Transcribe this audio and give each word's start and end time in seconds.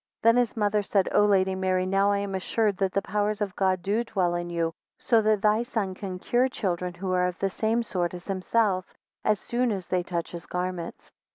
7 0.23 0.29
Than 0.35 0.39
his 0.39 0.57
mother 0.57 0.81
said, 0.81 1.09
O 1.11 1.23
Lady 1.25 1.53
Mary, 1.53 1.85
now 1.85 2.11
I 2.11 2.17
am 2.17 2.33
assured 2.33 2.77
that 2.77 2.91
the 2.91 3.03
powers 3.03 3.39
of 3.39 3.55
God 3.55 3.83
do 3.83 4.03
dwell 4.03 4.33
in 4.33 4.49
you, 4.49 4.73
so 4.97 5.21
that 5.21 5.43
thy 5.43 5.61
son 5.61 5.93
can 5.93 6.17
cure 6.17 6.47
children 6.49 6.95
who 6.95 7.11
are 7.11 7.27
of 7.27 7.37
the 7.37 7.51
same 7.51 7.83
sort 7.83 8.15
as 8.15 8.25
himself, 8.27 8.95
as 9.23 9.39
soon 9.39 9.71
as 9.71 9.85
they 9.85 10.01
touch 10.01 10.31
his 10.31 10.47
garments. 10.47 11.11